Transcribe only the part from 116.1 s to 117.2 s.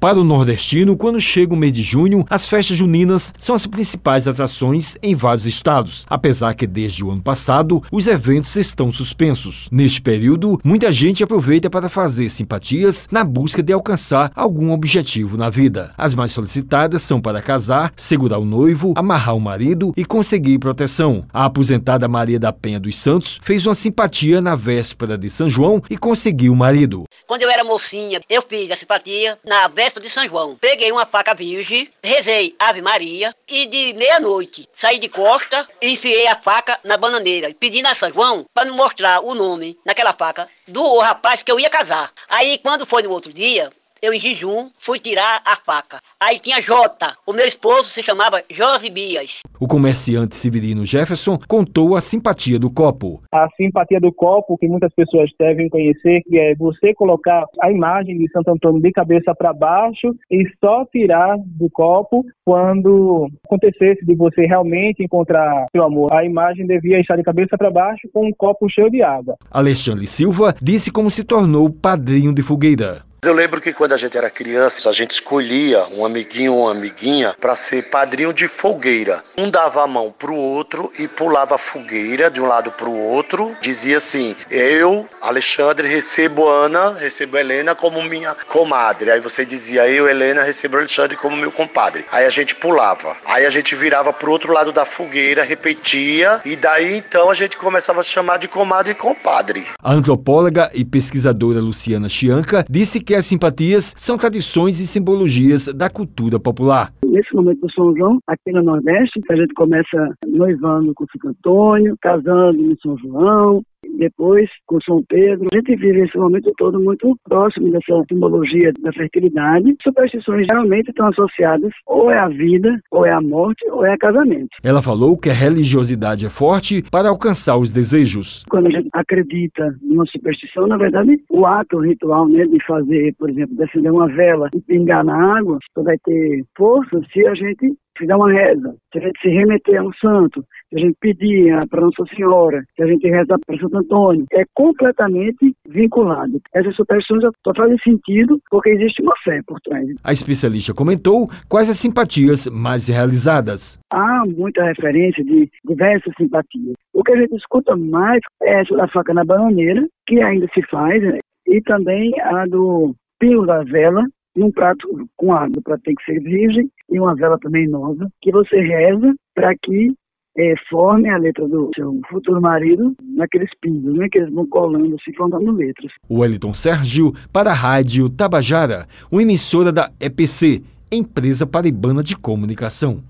momento todo muito